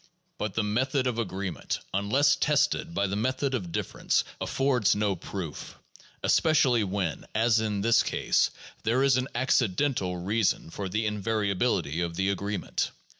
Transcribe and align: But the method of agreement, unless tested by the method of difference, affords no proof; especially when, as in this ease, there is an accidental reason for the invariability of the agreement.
But 0.39 0.55
the 0.55 0.63
method 0.63 1.05
of 1.05 1.19
agreement, 1.19 1.77
unless 1.93 2.35
tested 2.35 2.95
by 2.95 3.05
the 3.05 3.15
method 3.15 3.53
of 3.53 3.71
difference, 3.71 4.23
affords 4.41 4.95
no 4.95 5.15
proof; 5.15 5.75
especially 6.23 6.83
when, 6.83 7.27
as 7.35 7.59
in 7.59 7.81
this 7.81 8.11
ease, 8.11 8.49
there 8.81 9.03
is 9.03 9.17
an 9.17 9.27
accidental 9.35 10.17
reason 10.17 10.71
for 10.71 10.89
the 10.89 11.05
invariability 11.05 12.01
of 12.01 12.15
the 12.15 12.29
agreement. 12.31 12.89